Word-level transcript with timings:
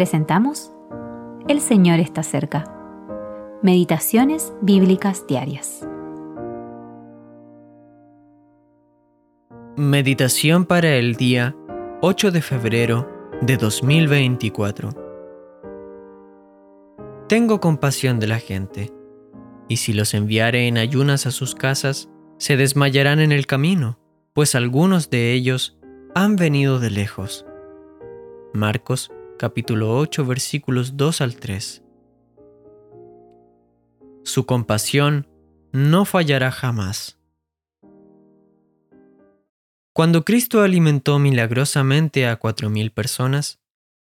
presentamos 0.00 0.72
El 1.46 1.60
Señor 1.60 2.00
está 2.00 2.22
cerca. 2.22 2.64
Meditaciones 3.62 4.54
Bíblicas 4.62 5.26
Diarias. 5.26 5.86
Meditación 9.76 10.64
para 10.64 10.94
el 10.94 11.16
día 11.16 11.54
8 12.00 12.30
de 12.30 12.40
febrero 12.40 13.10
de 13.42 13.58
2024. 13.58 14.88
Tengo 17.28 17.60
compasión 17.60 18.20
de 18.20 18.26
la 18.26 18.38
gente, 18.38 18.94
y 19.68 19.76
si 19.76 19.92
los 19.92 20.14
enviare 20.14 20.66
en 20.66 20.78
ayunas 20.78 21.26
a 21.26 21.30
sus 21.30 21.54
casas, 21.54 22.08
se 22.38 22.56
desmayarán 22.56 23.20
en 23.20 23.32
el 23.32 23.46
camino, 23.46 23.98
pues 24.32 24.54
algunos 24.54 25.10
de 25.10 25.34
ellos 25.34 25.78
han 26.14 26.36
venido 26.36 26.80
de 26.80 26.88
lejos. 26.88 27.44
Marcos 28.54 29.12
capítulo 29.40 29.96
8 29.96 30.26
versículos 30.26 30.98
2 30.98 31.22
al 31.22 31.36
3. 31.36 31.82
Su 34.22 34.44
compasión 34.44 35.26
no 35.72 36.04
fallará 36.04 36.50
jamás. 36.50 37.18
Cuando 39.94 40.26
Cristo 40.26 40.60
alimentó 40.60 41.18
milagrosamente 41.18 42.26
a 42.26 42.36
cuatro 42.36 42.68
mil 42.68 42.90
personas, 42.90 43.60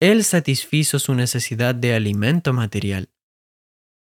Él 0.00 0.24
satisfizo 0.24 0.98
su 0.98 1.14
necesidad 1.14 1.74
de 1.74 1.94
alimento 1.94 2.54
material. 2.54 3.10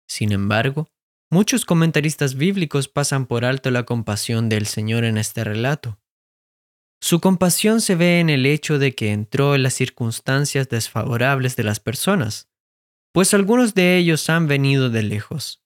Sin 0.08 0.32
embargo, 0.32 0.88
muchos 1.30 1.66
comentaristas 1.66 2.34
bíblicos 2.34 2.88
pasan 2.88 3.28
por 3.28 3.46
alto 3.46 3.70
la 3.70 3.84
compasión 3.84 4.50
del 4.50 4.66
Señor 4.66 5.04
en 5.04 5.20
este 5.20 5.44
relato. 5.44 6.00
Su 7.06 7.20
compasión 7.20 7.82
se 7.82 7.94
ve 7.94 8.20
en 8.20 8.32
el 8.32 8.48
hecho 8.48 8.80
de 8.80 8.96
que 8.96 9.12
entró 9.12 9.54
en 9.54 9.62
las 9.62 9.76
circunstancias 9.76 10.70
desfavorables 10.70 11.56
de 11.56 11.64
las 11.64 11.80
personas, 11.80 12.50
pues 13.14 13.36
algunos 13.36 13.76
de 13.76 13.98
ellos 13.98 14.28
han 14.28 14.48
venido 14.48 14.90
de 14.90 15.04
lejos. 15.04 15.64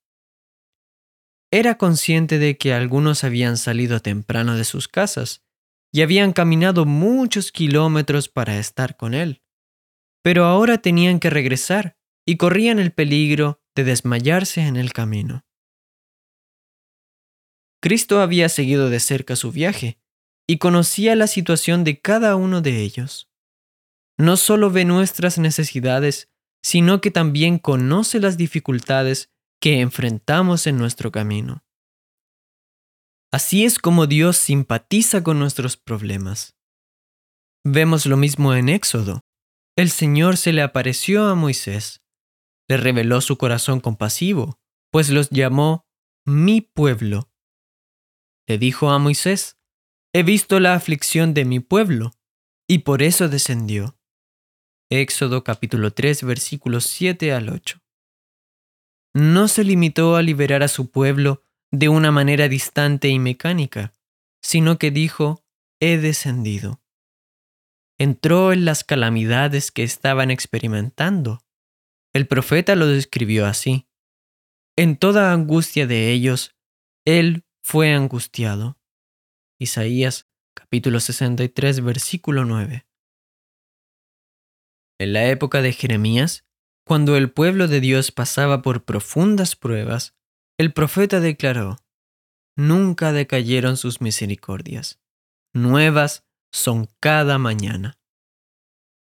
Era 1.50 1.78
consciente 1.78 2.40
de 2.40 2.58
que 2.58 2.74
algunos 2.74 3.24
habían 3.24 3.56
salido 3.56 4.02
temprano 4.02 4.58
de 4.58 4.66
sus 4.66 4.90
casas 4.90 5.42
y 5.94 6.02
habían 6.02 6.34
caminado 6.34 6.86
muchos 6.86 7.54
kilómetros 7.54 8.28
para 8.28 8.60
estar 8.60 8.98
con 8.98 9.14
él, 9.14 9.42
pero 10.22 10.44
ahora 10.44 10.80
tenían 10.80 11.22
que 11.22 11.30
regresar 11.30 11.98
y 12.28 12.36
corrían 12.36 12.80
el 12.80 12.92
peligro 12.92 13.64
de 13.76 13.86
desmayarse 13.86 14.60
en 14.60 14.76
el 14.76 14.92
camino. 14.92 15.46
Cristo 17.82 18.20
había 18.20 18.50
seguido 18.50 18.90
de 18.90 19.00
cerca 19.00 19.38
su 19.38 19.54
viaje 19.54 19.99
y 20.50 20.58
conocía 20.58 21.16
la 21.16 21.28
situación 21.28 21.84
de 21.84 22.02
cada 22.02 22.36
uno 22.36 22.64
de 22.64 22.82
ellos. 22.82 23.30
No 24.18 24.36
solo 24.36 24.72
ve 24.72 24.84
nuestras 24.84 25.38
necesidades, 25.38 26.28
sino 26.64 27.02
que 27.02 27.12
también 27.12 27.60
conoce 27.60 28.20
las 28.20 28.36
dificultades 28.36 29.30
que 29.62 29.80
enfrentamos 29.80 30.66
en 30.66 30.80
nuestro 30.80 31.12
camino. 31.12 31.64
Así 33.32 33.64
es 33.64 33.78
como 33.78 34.08
Dios 34.08 34.38
simpatiza 34.38 35.22
con 35.22 35.38
nuestros 35.38 35.78
problemas. 35.78 36.56
Vemos 37.64 38.08
lo 38.08 38.18
mismo 38.18 38.56
en 38.56 38.70
Éxodo. 38.70 39.22
El 39.76 39.92
Señor 39.92 40.36
se 40.36 40.52
le 40.52 40.64
apareció 40.64 41.28
a 41.28 41.36
Moisés, 41.36 42.02
le 42.68 42.78
reveló 42.78 43.22
su 43.22 43.38
corazón 43.38 43.82
compasivo, 43.82 44.60
pues 44.92 45.12
los 45.12 45.30
llamó 45.30 45.86
mi 46.26 46.62
pueblo. 46.62 47.30
Le 48.48 48.58
dijo 48.58 48.90
a 48.90 48.98
Moisés, 48.98 49.59
He 50.12 50.24
visto 50.24 50.60
la 50.60 50.74
aflicción 50.74 51.36
de 51.36 51.46
mi 51.46 51.60
pueblo, 51.60 52.14
y 52.68 52.80
por 52.80 53.04
eso 53.04 53.30
descendió. 53.30 53.96
Éxodo 54.90 55.44
capítulo 55.44 55.94
3 55.94 56.24
versículos 56.24 56.86
7 56.86 57.32
al 57.32 57.50
8. 57.50 57.80
No 59.14 59.48
se 59.48 59.64
limitó 59.64 60.16
a 60.16 60.24
liberar 60.24 60.64
a 60.64 60.68
su 60.68 60.90
pueblo 60.90 61.44
de 61.70 61.90
una 61.90 62.10
manera 62.10 62.48
distante 62.48 63.10
y 63.10 63.20
mecánica, 63.20 63.96
sino 64.42 64.80
que 64.80 64.90
dijo, 64.90 65.46
he 65.80 66.00
descendido. 66.00 66.82
Entró 68.00 68.52
en 68.52 68.66
las 68.66 68.84
calamidades 68.84 69.72
que 69.72 69.84
estaban 69.84 70.32
experimentando. 70.32 71.44
El 72.14 72.26
profeta 72.26 72.76
lo 72.76 72.88
describió 72.88 73.46
así. 73.46 73.88
En 74.76 74.98
toda 74.98 75.34
angustia 75.34 75.86
de 75.86 76.12
ellos, 76.12 76.56
él 77.06 77.46
fue 77.62 77.94
angustiado. 77.94 78.79
Isaías 79.62 80.30
capítulo 80.56 81.02
63 81.02 81.84
versículo 81.84 82.46
9. 82.46 82.88
En 85.02 85.14
la 85.14 85.26
época 85.26 85.62
de 85.62 85.74
Jeremías, 85.74 86.46
cuando 86.88 87.18
el 87.18 87.30
pueblo 87.30 87.68
de 87.68 87.82
Dios 87.82 88.14
pasaba 88.14 88.62
por 88.62 88.86
profundas 88.86 89.58
pruebas, 89.58 90.16
el 90.58 90.72
profeta 90.72 91.20
declaró, 91.20 91.76
Nunca 92.56 93.12
decayeron 93.12 93.76
sus 93.76 94.00
misericordias, 94.00 95.02
nuevas 95.54 96.26
son 96.54 96.90
cada 97.02 97.38
mañana. 97.38 98.00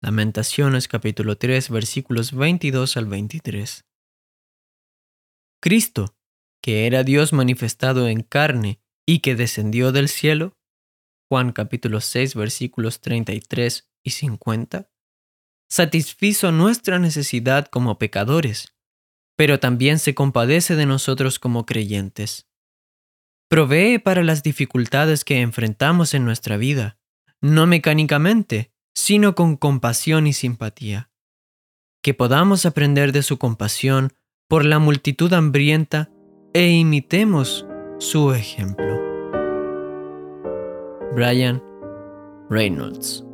Lamentaciones 0.02 0.88
capítulo 0.88 1.38
3 1.38 1.70
versículos 1.70 2.32
22 2.32 2.96
al 2.96 3.06
23. 3.06 3.84
Cristo, 5.60 6.16
que 6.60 6.88
era 6.88 7.04
Dios 7.04 7.32
manifestado 7.32 8.08
en 8.08 8.22
carne 8.22 8.80
y 9.08 9.20
que 9.20 9.34
descendió 9.34 9.90
del 9.90 10.10
cielo, 10.10 10.58
Juan 11.30 11.52
capítulo 11.52 12.02
6 12.02 12.34
versículos 12.34 13.00
33 13.00 13.90
y 14.04 14.10
50, 14.10 14.90
satisfizo 15.70 16.52
nuestra 16.52 16.98
necesidad 16.98 17.68
como 17.68 17.98
pecadores, 17.98 18.74
pero 19.34 19.60
también 19.60 19.98
se 19.98 20.14
compadece 20.14 20.76
de 20.76 20.84
nosotros 20.84 21.38
como 21.38 21.64
creyentes. 21.64 22.50
Provee 23.48 23.98
para 23.98 24.22
las 24.22 24.42
dificultades 24.42 25.24
que 25.24 25.40
enfrentamos 25.40 26.12
en 26.12 26.26
nuestra 26.26 26.58
vida, 26.58 26.98
no 27.40 27.66
mecánicamente, 27.66 28.74
sino 28.94 29.34
con 29.34 29.56
compasión 29.56 30.26
y 30.26 30.34
simpatía. 30.34 31.10
Que 32.02 32.12
podamos 32.12 32.66
aprender 32.66 33.12
de 33.12 33.22
su 33.22 33.38
compasión 33.38 34.12
por 34.48 34.66
la 34.66 34.78
multitud 34.78 35.32
hambrienta 35.32 36.10
e 36.52 36.68
imitemos 36.68 37.67
su 37.98 38.32
ejemplo. 38.32 39.00
Brian 41.14 41.62
Reynolds 42.48 43.27